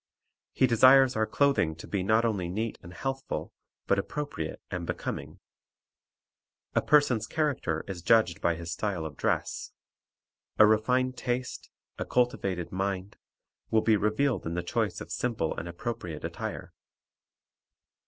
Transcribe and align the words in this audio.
He 0.51 0.65
desires 0.65 1.15
our 1.15 1.27
clothing 1.27 1.75
to 1.75 1.85
be 1.85 2.01
not 2.01 2.25
only 2.25 2.49
neat 2.49 2.79
and 2.81 2.91
healthful, 2.91 3.53
but 3.85 3.99
appropriate 3.99 4.59
and 4.71 4.87
becoming. 4.87 5.39
A 6.73 6.81
person's 6.81 7.27
character 7.27 7.83
is 7.87 8.01
judged 8.01 8.41
by 8.41 8.55
his 8.55 8.71
style 8.71 9.05
of 9.05 9.15
dress. 9.15 9.71
A 10.57 10.65
refined 10.65 11.17
taste, 11.17 11.69
a 11.99 12.05
cultivated 12.05 12.71
mind, 12.71 13.17
will 13.69 13.81
be 13.83 13.95
revealed 13.95 14.47
in 14.47 14.55
the 14.55 14.63
choice 14.63 15.01
of 15.01 15.11
simple 15.11 15.55
and 15.55 15.69
appropriate 15.69 16.25
attire. 16.25 16.73